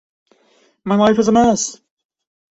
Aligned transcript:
My 0.83 0.95
life 0.95 1.19
is 1.19 1.27
a 1.27 1.31
mess. 1.31 1.79